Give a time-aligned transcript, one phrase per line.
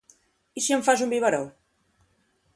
[0.59, 1.43] I si em fas un biberó?